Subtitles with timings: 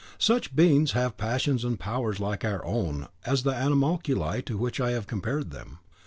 [0.17, 4.79] Such beings may have passions and powers like our own as the animalculae to which
[4.81, 5.77] I have compared them.